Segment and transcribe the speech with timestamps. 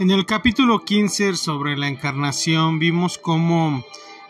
[0.00, 3.84] En el capítulo 15 sobre la encarnación vimos cómo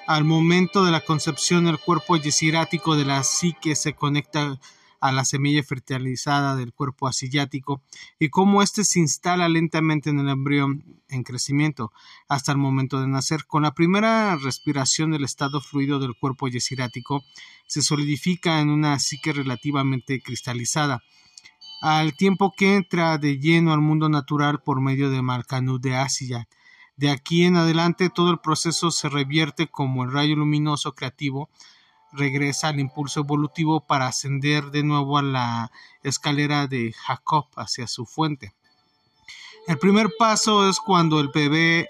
[0.07, 4.59] al momento de la concepción el cuerpo yesirático de la psique se conecta
[4.99, 7.83] a la semilla fertilizada del cuerpo asiático
[8.19, 11.93] y cómo éste se instala lentamente en el embrión en crecimiento
[12.29, 13.45] hasta el momento de nacer.
[13.45, 17.23] Con la primera respiración del estado fluido del cuerpo yesirático
[17.67, 21.03] se solidifica en una psique relativamente cristalizada
[21.81, 26.49] al tiempo que entra de lleno al mundo natural por medio de Malkanud de Asia.
[26.97, 31.49] De aquí en adelante todo el proceso se revierte como el rayo luminoso creativo
[32.13, 35.71] regresa al impulso evolutivo para ascender de nuevo a la
[36.03, 38.55] escalera de Jacob hacia su fuente.
[39.67, 41.89] El primer paso es cuando el bebé,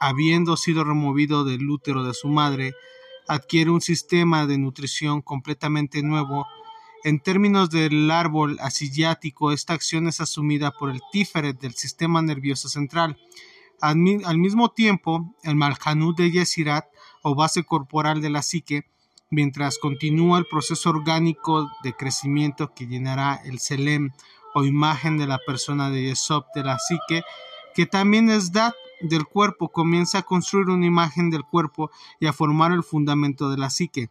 [0.00, 2.74] habiendo sido removido del útero de su madre,
[3.28, 6.46] adquiere un sistema de nutrición completamente nuevo.
[7.04, 12.70] En términos del árbol asiático, esta acción es asumida por el tíferet del sistema nervioso
[12.70, 13.18] central.
[13.78, 16.86] Al, mismo tiempo, el malhanud de Yesirat,
[17.20, 18.86] o base corporal de la psique,
[19.28, 24.12] mientras continúa el proceso orgánico de crecimiento que llenará el Selem
[24.54, 27.22] o imagen de la persona de Yesop de la psique,
[27.74, 32.32] que también es Dat del cuerpo, comienza a construir una imagen del cuerpo y a
[32.32, 34.08] formar el fundamento de la psique.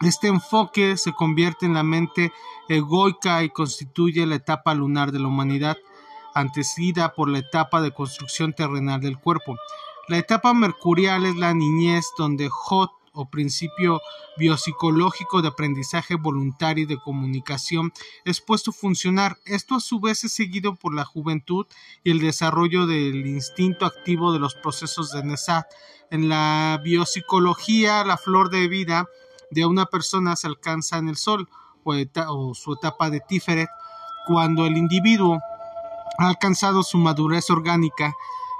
[0.00, 2.32] Este enfoque se convierte en la mente
[2.68, 5.76] egoica y constituye la etapa lunar de la humanidad,
[6.34, 9.56] antecedida por la etapa de construcción terrenal del cuerpo.
[10.06, 14.00] La etapa mercurial es la niñez donde Jot o principio
[14.36, 17.92] biopsicológico de aprendizaje voluntario y de comunicación
[18.24, 19.38] es puesto a funcionar.
[19.44, 21.66] Esto a su vez es seguido por la juventud
[22.04, 25.66] y el desarrollo del instinto activo de los procesos de Nesat.
[26.12, 29.08] En la biopsicología, la flor de vida
[29.50, 31.48] de una persona se alcanza en el sol
[31.84, 33.68] o, su etapa de Tiferet
[34.26, 35.38] cuando el individuo
[36.18, 38.14] ha alcanzado su madurez orgánica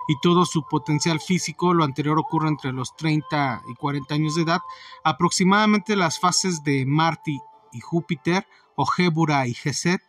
[0.09, 4.43] y todo su potencial físico, lo anterior ocurre entre los 30 y 40 años de
[4.43, 4.60] edad,
[5.04, 7.38] aproximadamente las fases de Marte
[7.72, 10.00] y Júpiter, o Gébura y Geset,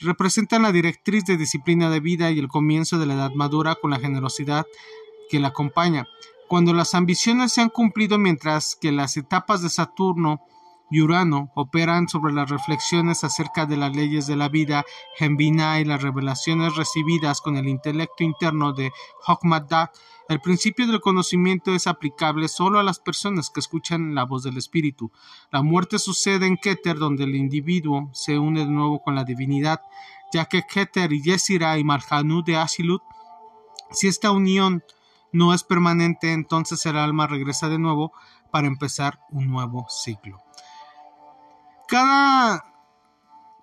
[0.00, 3.90] representan la directriz de disciplina de vida y el comienzo de la edad madura con
[3.90, 4.64] la generosidad
[5.28, 6.06] que la acompaña.
[6.50, 10.40] Cuando las ambiciones se han cumplido mientras que las etapas de Saturno
[10.90, 14.84] y Urano operan sobre las reflexiones acerca de las leyes de la vida,
[15.14, 18.90] Gembina y las revelaciones recibidas con el intelecto interno de
[19.28, 19.92] Hokmadah,
[20.28, 24.58] el principio del conocimiento es aplicable solo a las personas que escuchan la voz del
[24.58, 25.12] Espíritu.
[25.52, 29.82] La muerte sucede en Keter, donde el individuo se une de nuevo con la divinidad,
[30.32, 33.02] ya que Keter y Yesira y Malhanud de Asilut,
[33.92, 34.82] si esta unión
[35.32, 38.12] no es permanente, entonces el alma regresa de nuevo
[38.50, 40.42] para empezar un nuevo ciclo.
[41.88, 42.64] Cada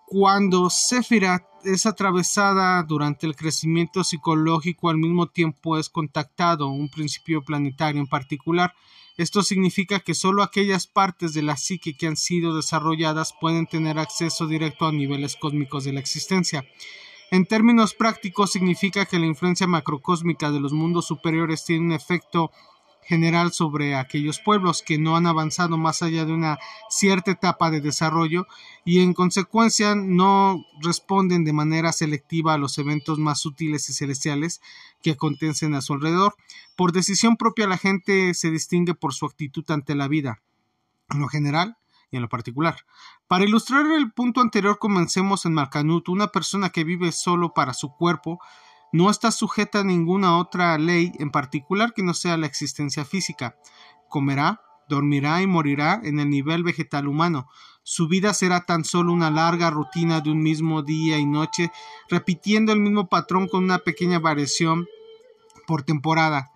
[0.09, 7.43] cuando Sephirat es atravesada durante el crecimiento psicológico, al mismo tiempo es contactado un principio
[7.43, 8.73] planetario en particular.
[9.17, 13.99] Esto significa que solo aquellas partes de la psique que han sido desarrolladas pueden tener
[13.99, 16.63] acceso directo a niveles cósmicos de la existencia.
[17.29, 22.51] En términos prácticos, significa que la influencia macrocósmica de los mundos superiores tiene un efecto
[23.07, 26.57] general sobre aquellos pueblos que no han avanzado más allá de una
[26.89, 28.45] cierta etapa de desarrollo
[28.83, 34.61] y en consecuencia no responden de manera selectiva a los eventos más sutiles y celestiales
[35.01, 36.35] que acontecen a su alrededor.
[36.75, 40.41] Por decisión propia la gente se distingue por su actitud ante la vida,
[41.09, 41.77] en lo general
[42.11, 42.77] y en lo particular.
[43.27, 47.95] Para ilustrar el punto anterior comencemos en Marcanut, una persona que vive solo para su
[47.95, 48.39] cuerpo,
[48.93, 53.57] no está sujeta a ninguna otra ley en particular que no sea la existencia física.
[54.07, 57.47] Comerá, dormirá y morirá en el nivel vegetal humano.
[57.83, 61.71] Su vida será tan solo una larga rutina de un mismo día y noche,
[62.09, 64.87] repitiendo el mismo patrón con una pequeña variación
[65.65, 66.51] por temporada.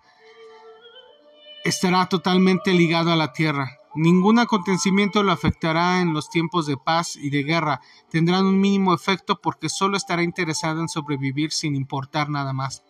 [1.64, 3.81] Estará totalmente ligado a la tierra.
[3.94, 7.82] Ningún acontecimiento lo afectará en los tiempos de paz y de guerra.
[8.10, 12.84] Tendrán un mínimo efecto porque solo estará interesado en sobrevivir sin importar nada más.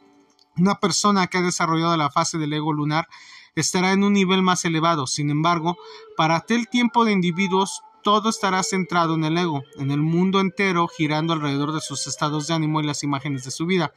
[0.57, 3.09] Una persona que ha desarrollado la fase del ego lunar
[3.57, 5.09] estará en un nivel más elevado.
[5.09, 5.77] Sin embargo,
[6.17, 10.89] para aquel tiempo de individuos, todo estará centrado en el ego, en el mundo entero,
[10.89, 13.93] girando alrededor de sus estados de ánimo y las imágenes de su vida.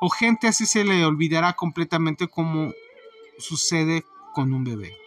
[0.00, 2.72] O gente así se le olvidará completamente como
[3.38, 4.04] sucede
[4.34, 5.01] con un bebé.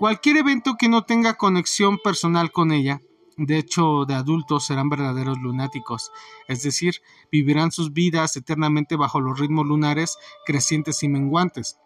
[0.00, 3.02] Cualquier evento que no tenga conexión personal con ella,
[3.36, 6.10] de hecho de adultos, serán verdaderos lunáticos,
[6.48, 10.16] es decir, vivirán sus vidas eternamente bajo los ritmos lunares
[10.46, 11.76] crecientes y menguantes.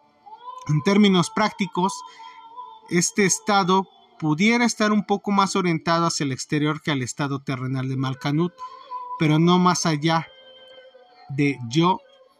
[0.69, 1.91] En términos prácticos,
[2.89, 7.89] este estado pudiera estar un poco más orientado hacia el exterior que al estado terrenal
[7.89, 8.53] de Malkanut,
[9.19, 10.25] pero no más allá
[11.27, 11.99] de yo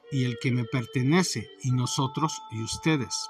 [0.10, 3.30] y el que me pertenece, y nosotros y ustedes.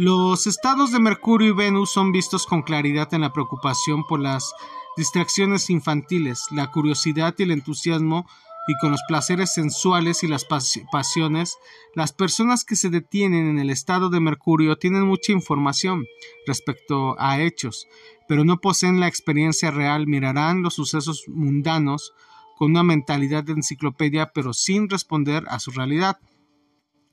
[0.00, 4.54] Los estados de Mercurio y Venus son vistos con claridad en la preocupación por las
[4.96, 8.24] distracciones infantiles, la curiosidad y el entusiasmo
[8.68, 11.58] y con los placeres sensuales y las pasiones,
[11.96, 16.04] las personas que se detienen en el estado de Mercurio tienen mucha información
[16.46, 17.88] respecto a hechos,
[18.28, 22.12] pero no poseen la experiencia real, mirarán los sucesos mundanos
[22.56, 26.18] con una mentalidad de enciclopedia, pero sin responder a su realidad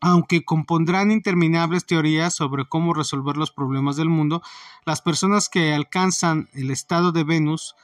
[0.05, 4.43] aunque compondrán interminables teorías sobre cómo resolver los problemas del mundo,
[4.85, 7.75] las personas que alcanzan el estado de Venus,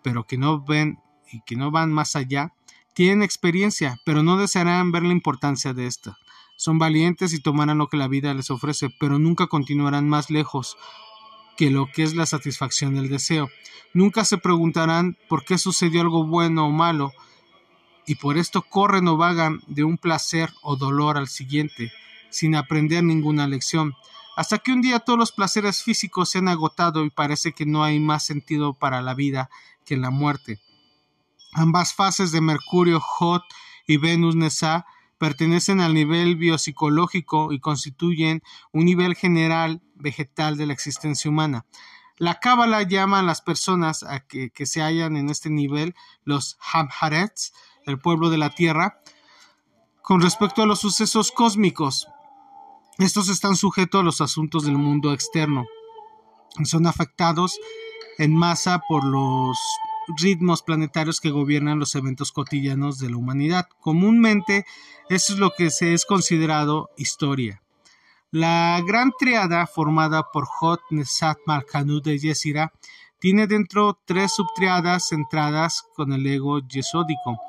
[0.00, 1.00] pero que no ven
[1.32, 2.52] y que no van más allá,
[2.94, 6.16] tienen experiencia, pero no desearán ver la importancia de esta.
[6.56, 10.76] Son valientes y tomarán lo que la vida les ofrece, pero nunca continuarán más lejos
[11.56, 13.48] que lo que es la satisfacción del deseo.
[13.92, 17.12] Nunca se preguntarán por qué sucedió algo bueno o malo,
[18.06, 21.92] y por esto corren o vagan de un placer o dolor al siguiente,
[22.30, 23.94] sin aprender ninguna lección,
[24.36, 27.82] hasta que un día todos los placeres físicos se han agotado y parece que no
[27.82, 29.50] hay más sentido para la vida
[29.84, 30.60] que la muerte.
[31.52, 33.42] Ambas fases de Mercurio Hot
[33.86, 34.84] y Venus Nesa
[35.18, 38.42] pertenecen al nivel biopsicológico y constituyen
[38.72, 41.64] un nivel general vegetal de la existencia humana.
[42.18, 45.94] La Cábala llama a las personas a que, que se hallan en este nivel
[46.24, 47.52] los Hamharets,
[47.86, 49.00] el pueblo de la Tierra,
[50.02, 52.08] con respecto a los sucesos cósmicos.
[52.98, 55.66] Estos están sujetos a los asuntos del mundo externo.
[56.64, 57.58] Son afectados
[58.18, 59.58] en masa por los
[60.18, 63.68] ritmos planetarios que gobiernan los eventos cotidianos de la humanidad.
[63.80, 64.64] Comúnmente,
[65.08, 67.62] eso es lo que se es considerado historia.
[68.30, 72.72] La gran triada formada por Hot, Nesat, Malkanud y Yesira
[73.18, 77.40] tiene dentro tres subtriadas centradas con el ego yesódico.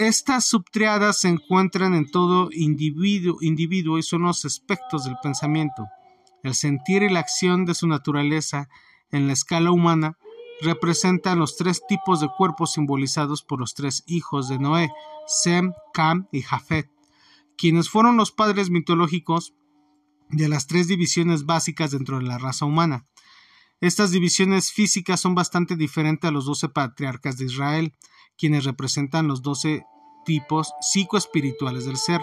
[0.00, 5.88] Estas subtriadas se encuentran en todo individuo, y son los aspectos del pensamiento.
[6.42, 8.70] El sentir y la acción de su naturaleza
[9.10, 10.16] en la escala humana
[10.62, 14.90] representan los tres tipos de cuerpos simbolizados por los tres hijos de Noé,
[15.26, 16.90] Sem, Cam y Jafet,
[17.58, 19.52] quienes fueron los padres mitológicos
[20.30, 23.04] de las tres divisiones básicas dentro de la raza humana.
[23.82, 27.92] Estas divisiones físicas son bastante diferentes a los doce patriarcas de Israel,
[28.38, 29.84] quienes representan los doce
[30.24, 32.20] tipos psicoespirituales del ser.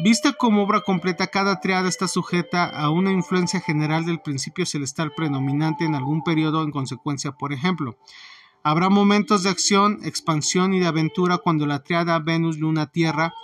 [0.00, 5.12] Vista como obra completa, cada triada está sujeta a una influencia general del principio celestial
[5.12, 7.96] predominante en algún periodo en consecuencia, por ejemplo.
[8.64, 13.34] Habrá momentos de acción, expansión y de aventura cuando la triada Venus-Luna-Tierra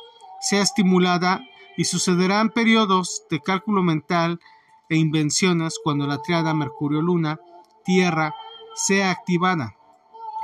[0.41, 1.41] sea estimulada
[1.77, 4.41] y sucederán periodos de cálculo mental
[4.89, 8.35] e invenciones cuando la triada Mercurio-Luna-Tierra
[8.75, 9.77] sea activada,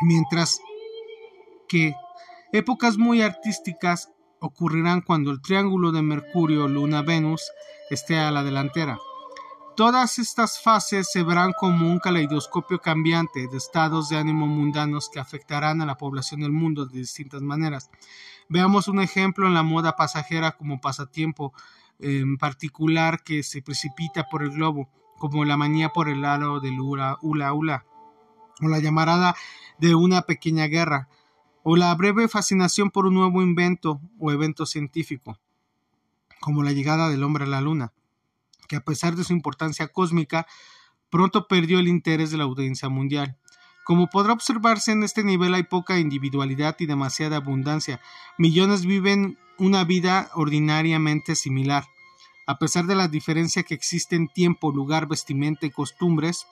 [0.03, 0.61] mientras
[1.69, 1.95] que
[2.57, 4.11] épocas muy artísticas
[4.41, 7.43] ocurrirán cuando el triángulo de Mercurio, Luna, Venus
[7.91, 8.99] esté a la delantera.
[9.77, 15.21] Todas estas fases se verán como un caleidoscopio cambiante de estados de ánimo mundanos que
[15.21, 17.91] afectarán a la población del mundo de distintas maneras.
[18.49, 21.53] Veamos un ejemplo en la moda pasajera como pasatiempo
[21.99, 26.81] en particular que se precipita por el globo, como la manía por el aro del
[26.81, 27.85] hula hula hula,
[28.63, 29.35] o la llamarada
[29.79, 31.09] de una pequeña guerra,
[31.69, 35.41] o la breve fascinación por un nuevo invento o evento científico,
[36.39, 37.93] como la llegada del hombre a la luna,
[38.69, 40.47] que a pesar de su importancia cósmica,
[41.11, 43.37] pronto perdió el interés de la audiencia mundial.
[43.85, 48.01] Como podrá observarse en este nivel hay poca individualidad y demasiada abundancia.
[48.39, 51.83] Millones viven una vida ordinariamente similar.
[52.47, 56.47] A pesar de la diferencia que existe en tiempo, lugar, vestimenta y costumbres,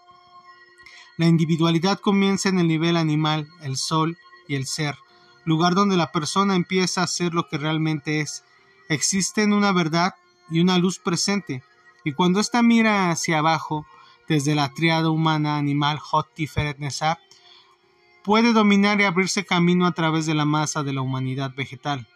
[1.18, 4.96] la individualidad comienza en el nivel animal, el sol y el ser
[5.44, 8.44] lugar donde la persona empieza a ser lo que realmente es.
[8.88, 10.14] Existen una verdad
[10.50, 11.62] y una luz presente,
[12.04, 13.86] y cuando ésta mira hacia abajo,
[14.28, 16.78] desde la triada humana, animal, hot, tiferet,
[18.22, 22.06] puede dominar y abrirse camino a través de la masa de la humanidad vegetal.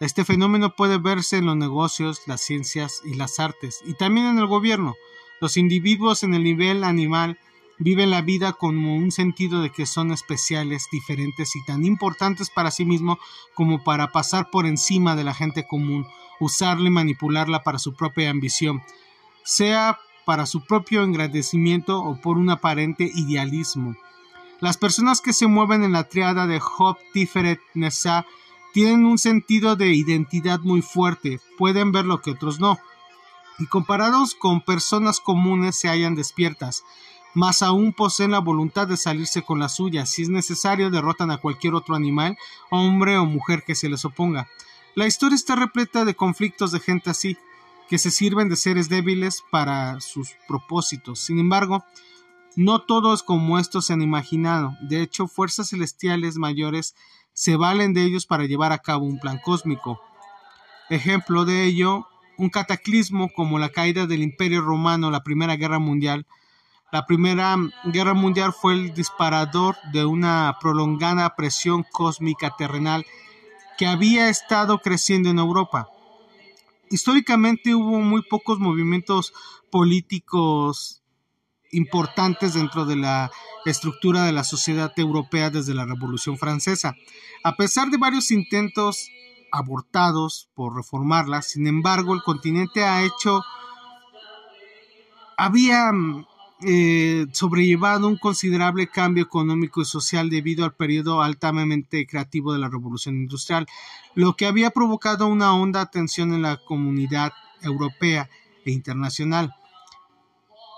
[0.00, 4.38] Este fenómeno puede verse en los negocios, las ciencias y las artes, y también en
[4.38, 4.94] el gobierno.
[5.40, 7.38] Los individuos en el nivel animal
[7.78, 12.70] viven la vida con un sentido de que son especiales, diferentes y tan importantes para
[12.70, 13.18] sí mismo
[13.54, 16.06] como para pasar por encima de la gente común,
[16.40, 18.82] usarla y manipularla para su propia ambición,
[19.44, 23.96] sea para su propio engrandecimiento o por un aparente idealismo.
[24.60, 28.24] Las personas que se mueven en la triada de Job, Tiferet, Nesa
[28.72, 32.78] tienen un sentido de identidad muy fuerte, pueden ver lo que otros no,
[33.58, 36.82] y comparados con personas comunes se hallan despiertas,
[37.34, 40.06] más aún poseen la voluntad de salirse con la suya.
[40.06, 42.38] Si es necesario, derrotan a cualquier otro animal,
[42.70, 44.48] hombre o mujer que se les oponga.
[44.94, 47.36] La historia está repleta de conflictos de gente así,
[47.88, 51.18] que se sirven de seres débiles para sus propósitos.
[51.18, 51.84] Sin embargo,
[52.56, 54.76] no todo es como estos se han imaginado.
[54.80, 56.94] De hecho, fuerzas celestiales mayores
[57.32, 60.00] se valen de ellos para llevar a cabo un plan cósmico.
[60.88, 62.06] Ejemplo de ello,
[62.38, 66.26] un cataclismo como la caída del Imperio Romano, la Primera Guerra Mundial.
[66.94, 73.04] La Primera Guerra Mundial fue el disparador de una prolongada presión cósmica terrenal
[73.76, 75.88] que había estado creciendo en Europa.
[76.90, 79.32] Históricamente hubo muy pocos movimientos
[79.72, 81.02] políticos
[81.72, 83.32] importantes dentro de la
[83.64, 86.94] estructura de la sociedad europea desde la Revolución Francesa.
[87.42, 89.08] A pesar de varios intentos
[89.50, 93.42] abortados por reformarla, sin embargo, el continente ha hecho,
[95.36, 95.90] había
[96.62, 102.68] eh, sobrellevado un considerable cambio económico y social debido al periodo altamente creativo de la
[102.68, 103.66] Revolución Industrial,
[104.14, 107.32] lo que había provocado una honda tensión en la comunidad
[107.62, 108.30] europea
[108.64, 109.52] e internacional.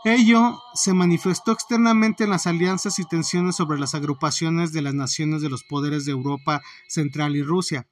[0.05, 5.43] Ello se manifestó externamente en las alianzas y tensiones sobre las agrupaciones de las naciones
[5.43, 7.87] de los poderes de Europa Central y Rusia.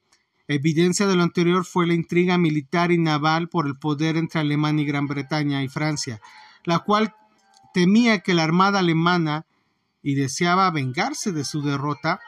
[0.46, 4.84] Evidencia de lo anterior fue la intriga militar y naval por el poder entre Alemania
[4.84, 6.20] y Gran Bretaña y Francia,
[6.64, 7.14] la cual
[7.74, 9.46] temía que la armada alemana
[10.00, 12.20] y deseaba vengarse de su derrota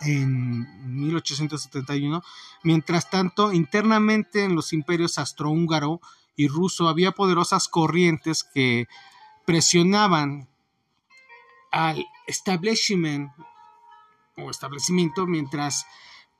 [0.00, 2.22] en 1871.
[2.64, 6.00] Mientras tanto, internamente en los imperios astrohúngaro
[6.34, 8.88] y ruso había poderosas corrientes que
[9.46, 10.48] presionaban
[11.70, 13.30] al establishment
[14.36, 15.86] o establecimiento mientras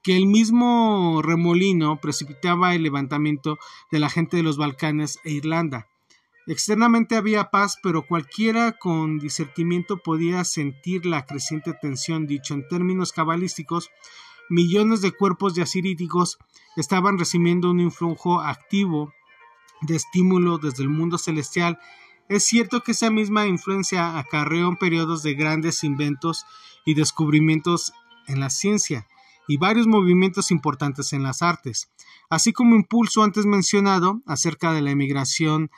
[0.02, 3.59] que el mismo remolino precipitaba el levantamiento
[3.93, 5.90] de la gente de los Balcanes e Irlanda.
[6.50, 12.26] Externamente había paz, pero cualquiera con discernimiento podía sentir la creciente tensión.
[12.26, 13.88] Dicho en términos cabalísticos,
[14.49, 16.38] millones de cuerpos yacíriticos
[16.76, 19.14] estaban recibiendo un influjo activo
[19.83, 21.78] de estímulo desde el mundo celestial,
[22.28, 26.47] es cierto que esa misma influencia acarreó en periodos de grandes inventos
[26.85, 27.92] y descubrimientos
[28.26, 29.07] en la ciencia
[29.47, 31.92] y varios movimientos importantes en las artes,
[32.28, 35.71] así como impulso antes mencionado acerca de la emigración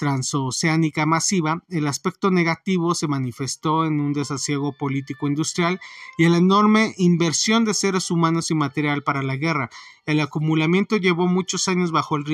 [0.00, 5.78] transoceánica masiva, el aspecto negativo se manifestó en un desasiego político industrial
[6.16, 9.68] y en la enorme inversión de seres humanos y material para la guerra.
[10.06, 12.24] El acumulamiento llevó muchos años bajo el,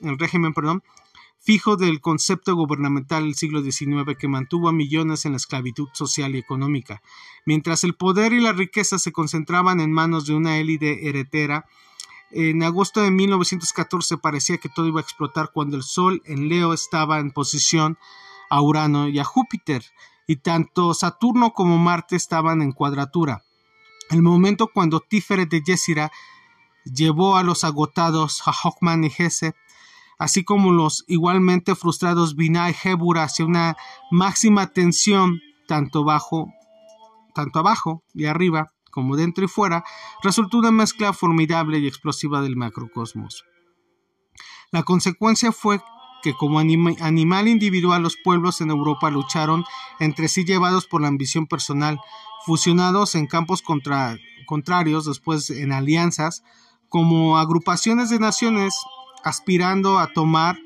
[0.00, 0.52] el régimen
[1.38, 6.34] fijo del concepto gubernamental del siglo XIX que mantuvo a millones en la esclavitud social
[6.34, 7.02] y económica.
[7.46, 11.66] Mientras el poder y la riqueza se concentraban en manos de una élite heredera,
[12.32, 16.72] en agosto de 1914 parecía que todo iba a explotar cuando el Sol en Leo
[16.72, 17.98] estaba en posición
[18.48, 19.84] a Urano y a Júpiter,
[20.26, 23.44] y tanto Saturno como Marte estaban en cuadratura.
[24.10, 26.10] El momento cuando Tíferet de Yesira
[26.84, 29.54] llevó a los agotados Hawkman y Hesse,
[30.18, 33.76] así como los igualmente frustrados Binah y Hebura hacia una
[34.10, 36.52] máxima tensión tanto bajo,
[37.34, 39.82] tanto abajo y arriba, como dentro y fuera,
[40.22, 43.44] resultó una mezcla formidable y explosiva del macrocosmos.
[44.70, 45.80] La consecuencia fue
[46.22, 49.64] que como animal individual los pueblos en Europa lucharon
[49.98, 51.98] entre sí llevados por la ambición personal,
[52.46, 53.62] fusionados en campos
[54.46, 56.44] contrarios, después en alianzas,
[56.88, 58.74] como agrupaciones de naciones
[59.24, 60.58] aspirando a tomar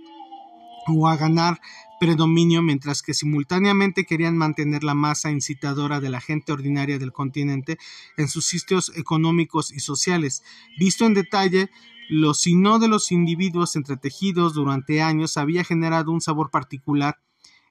[0.89, 1.61] o a ganar
[1.99, 7.79] predominio mientras que simultáneamente querían mantener la masa incitadora de la gente ordinaria del continente
[8.17, 10.43] en sus sitios económicos y sociales.
[10.79, 11.71] Visto en detalle,
[12.09, 17.19] los sino de los individuos entretejidos durante años había generado un sabor particular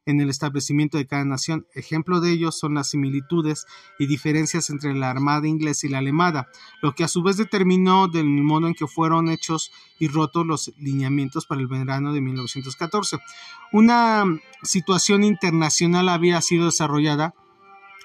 [0.06, 1.66] en el establecimiento de cada nación.
[1.74, 3.66] Ejemplo de ello son las similitudes
[4.00, 6.48] y diferencias entre la armada inglesa y la alemana,
[6.82, 10.74] lo que a su vez determinó del modo en que fueron hechos y rotos los
[10.78, 13.18] lineamientos para el verano de 1914.
[13.72, 14.26] Una
[14.64, 17.34] situación internacional había sido desarrollada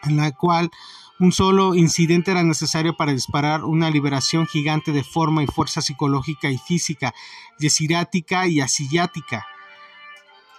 [0.02, 0.70] en la cual
[1.18, 6.50] un solo incidente era necesario para disparar una liberación gigante de forma y fuerza psicológica
[6.50, 7.12] y física,
[7.58, 9.44] yesirática y asiática.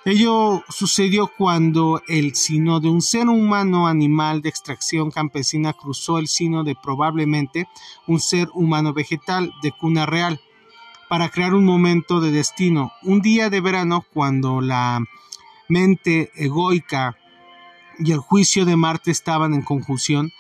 [0.03, 6.27] Ello sucedió cuando el sino de un ser humano animal de extracción campesina cruzó el
[6.27, 7.67] sino de probablemente
[8.07, 10.41] un ser humano vegetal de cuna real
[11.07, 12.91] para crear un momento de destino.
[13.03, 15.03] Un día de verano cuando la
[15.69, 17.15] mente egoica
[17.99, 20.31] y el juicio de Marte estaban en conjunción,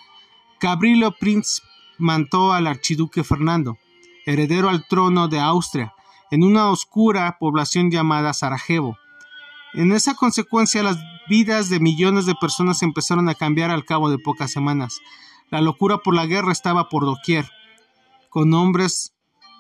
[0.59, 1.61] Gabrielo Prince
[1.99, 3.77] mantó al archiduque Fernando,
[4.25, 5.93] heredero al trono de Austria,
[6.31, 8.97] en una oscura población llamada Sarajevo
[9.73, 10.97] en esa consecuencia, las
[11.29, 14.99] vidas de millones de personas empezaron a cambiar al cabo de pocas semanas.
[15.49, 17.49] La locura por la guerra estaba por doquier,
[18.29, 19.13] con hombres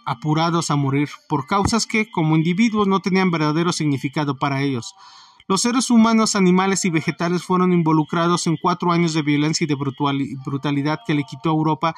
[0.05, 4.95] apurados a morir, por causas que, como individuos, no tenían verdadero significado para ellos.
[5.47, 9.75] Los seres humanos, animales y vegetales fueron involucrados en cuatro años de violencia y de
[9.75, 11.95] brutalidad que le quitó a Europa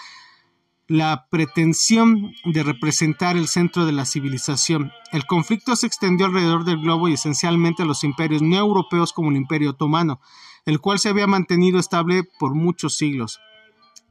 [0.94, 4.92] la pretensión de representar el centro de la civilización.
[5.12, 9.32] El conflicto se extendió alrededor del globo y esencialmente a los imperios no europeos como
[9.32, 10.22] el Imperio Otomano,
[10.68, 13.40] el cual se había mantenido estable por muchos siglos.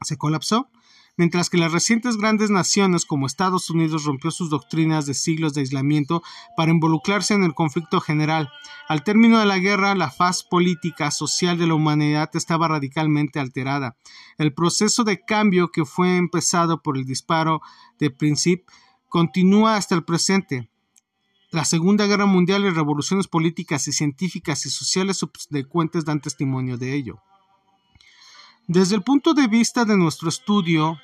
[0.00, 0.70] Se colapsó
[1.16, 5.61] mientras que las recientes grandes naciones como Estados Unidos rompió sus doctrinas de siglos de
[5.61, 6.23] aislamiento
[6.57, 8.50] para involucrarse en el conflicto general.
[8.88, 13.97] Al término de la guerra, la faz política social de la humanidad estaba radicalmente alterada.
[14.38, 17.61] El proceso de cambio que fue empezado por el disparo
[17.99, 18.69] de Princip
[19.09, 20.71] continúa hasta el presente.
[21.50, 26.95] La Segunda Guerra Mundial y revoluciones políticas y científicas y sociales subsecuentes dan testimonio de
[26.95, 27.23] ello.
[28.69, 31.00] Desde el punto de vista de nuestro estudio,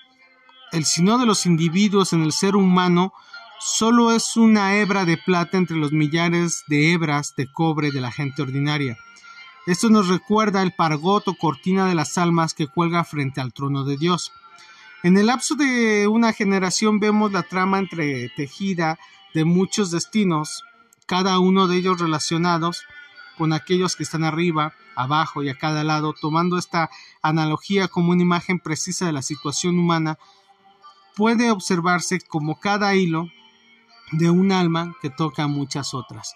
[0.71, 3.13] el sino de los individuos en el ser humano
[3.59, 8.13] solo es una hebra de plata entre los millares de hebras de cobre de la
[8.13, 8.97] gente ordinaria.
[9.67, 13.83] Esto nos recuerda el pargot o cortina de las almas que cuelga frente al trono
[13.85, 14.33] de Dios.
[15.03, 19.01] En el lapso de una generación vemos la trama entretejida
[19.35, 20.63] de muchos destinos,
[21.07, 22.85] cada uno de ellos relacionados
[23.39, 26.91] con aquellos que están arriba, abajo y a cada lado, tomando esta
[27.23, 30.19] analogía como una imagen precisa de la situación humana,
[31.17, 33.29] puede observarse como cada hilo
[34.13, 36.35] de un alma que toca muchas otras.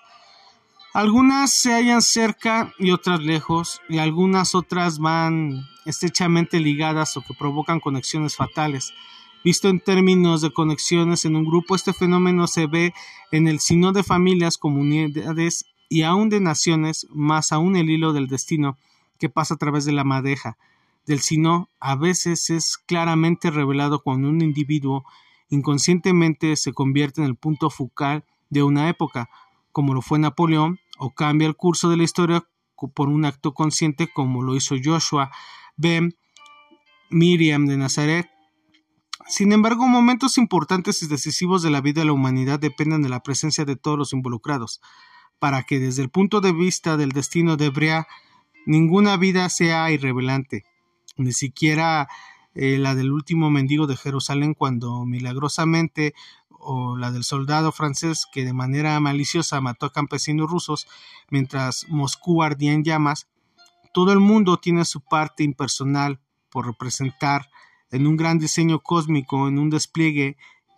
[0.95, 7.35] Algunas se hallan cerca y otras lejos, y algunas otras van estrechamente ligadas o que
[7.35, 8.93] provocan conexiones fatales.
[9.43, 12.93] Visto en términos de conexiones en un grupo, este fenómeno se ve
[13.31, 18.27] en el sino de familias, comunidades y aún de naciones, más aún el hilo del
[18.27, 18.79] destino
[19.19, 20.57] que pasa a través de la madeja
[21.07, 25.05] del sino a veces es claramente revelado cuando un individuo
[25.51, 29.29] inconscientemente se convierte en el punto focal de una época,
[29.71, 32.47] como lo fue Napoleón, o cambia el curso de la historia
[32.95, 35.31] por un acto consciente como lo hizo Joshua,
[35.77, 36.17] Ben,
[37.11, 38.31] Miriam de Nazaret.
[39.27, 43.23] Sin embargo, momentos importantes y decisivos de la vida de la humanidad dependen de la
[43.23, 44.81] presencia de todos los involucrados
[45.43, 48.07] para que desde el punto de vista del destino de Brea
[48.65, 50.65] ninguna vida sea irrevelante,
[51.17, 52.07] ni siquiera
[52.55, 56.15] eh, la del último mendigo de Jerusalén cuando milagrosamente
[56.49, 60.87] o la del soldado francés que de manera maliciosa mató a campesinos rusos
[61.29, 63.27] mientras Moscú ardía en llamas,
[63.93, 67.51] todo el mundo tiene su parte impersonal por representar
[67.91, 70.37] en un gran diseño cósmico, en un despliegue,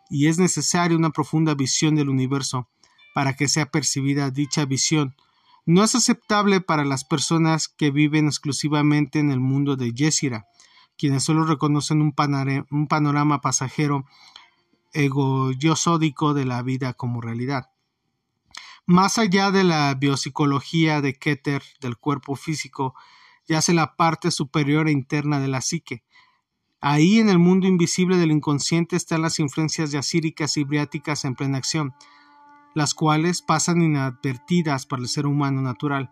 [0.09, 2.67] y es necesaria una profunda visión del universo
[3.15, 5.15] para que sea percibida dicha visión.
[5.65, 10.47] No es aceptable para las personas que viven exclusivamente en el mundo de Yesira,
[10.99, 12.13] quienes solo reconocen un,
[12.71, 14.05] un panorama pasajero
[14.93, 17.71] egoyosódico de la vida como realidad.
[18.85, 22.95] Más allá de la biopsicología de Keter del cuerpo físico,
[23.47, 26.03] yace la parte superior e interna de la psique.
[26.81, 31.59] Ahí en el mundo invisible del inconsciente están las influencias yacíricas y briáticas en plena
[31.59, 31.95] acción
[32.75, 36.11] las cuales pasan inadvertidas para el ser humano natural.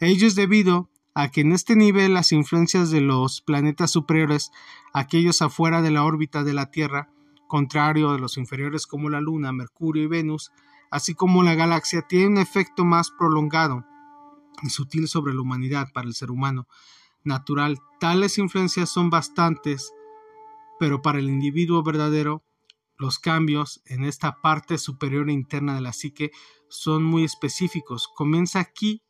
[0.00, 4.50] Ello es debido a que en este nivel las influencias de los planetas superiores,
[4.92, 7.08] aquellos afuera de la órbita de la Tierra,
[7.46, 10.50] contrario de los inferiores como la Luna, Mercurio y Venus,
[10.90, 13.84] así como la galaxia, tienen un efecto más prolongado
[14.62, 16.66] y sutil sobre la humanidad para el ser humano
[17.22, 17.78] natural.
[18.00, 19.92] Tales influencias son bastantes,
[20.78, 22.42] pero para el individuo verdadero
[23.04, 26.30] los cambios en esta parte superior interna de la psique
[26.68, 28.08] son muy específicos.
[28.08, 29.02] Comienza aquí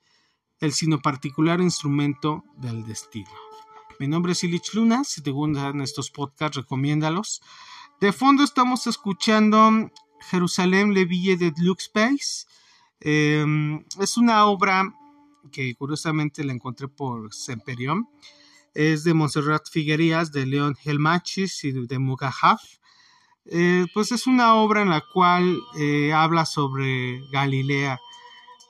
[0.58, 3.30] el sino particular instrumento del destino.
[4.00, 5.04] Mi nombre es Ilich Luna.
[5.04, 7.40] Si te gustan estos podcasts, recomiéndalos.
[8.00, 9.70] De fondo estamos escuchando
[10.28, 12.46] Jerusalén Le Ville de Luke Space.
[12.98, 14.92] Em, es una obra
[15.52, 18.08] que curiosamente la encontré por Semperión.
[18.74, 22.60] Es de Montserrat Figuerías, de León Helmachis y de Mugahaf.
[23.46, 28.00] Eh, pues es una obra en la cual eh, habla sobre Galilea.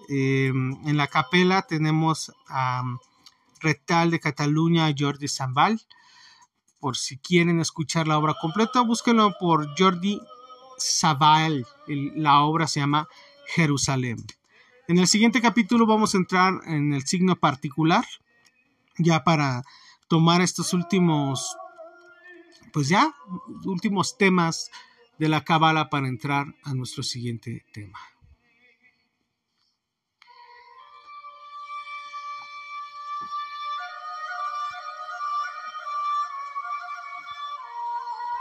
[0.09, 2.83] Eh, en la capela tenemos a
[3.61, 5.81] Retal de Cataluña, Jordi Zambal.
[6.81, 10.21] Por si quieren escuchar la obra completa, búsquenlo por Jordi
[10.79, 11.67] Zabal.
[11.87, 13.09] La obra se llama
[13.47, 14.25] Jerusalén.
[14.87, 18.05] En el siguiente capítulo vamos a entrar en el signo particular,
[18.99, 19.63] ya para
[20.09, 21.57] tomar estos últimos
[22.75, 23.15] pues ya,
[23.65, 24.73] últimos temas
[25.17, 28.01] de la cábala para entrar a nuestro siguiente tema.